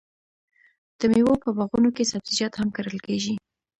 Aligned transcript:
د 0.99 1.01
میوو 1.11 1.41
په 1.43 1.49
باغونو 1.57 1.89
کې 1.95 2.09
سبزیجات 2.11 2.53
هم 2.57 2.67
کرل 2.75 2.97
کیږي. 3.07 3.33